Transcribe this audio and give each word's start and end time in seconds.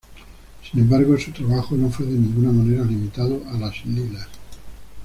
Sin 0.63 0.79
embargo, 0.79 1.15
su 1.19 1.31
trabajo 1.31 1.75
no 1.77 1.91
fue 1.91 2.07
de 2.07 2.13
ninguna 2.13 2.51
manera 2.51 2.83
limitado 2.83 3.43
a 3.47 3.53
las 3.59 3.85
lilas. 3.85 4.27